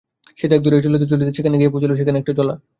সেই 0.39 0.49
দাগ 0.51 0.59
ধরিয়া 0.65 0.83
চলিতে 0.85 1.05
চলিতে 1.11 1.31
যেখানে 1.37 1.55
গিয়া 1.57 1.69
সে 1.69 1.73
পৌঁছিল 1.73 1.91
সেখানে 1.99 2.17
একটা 2.19 2.33
জলা। 2.39 2.53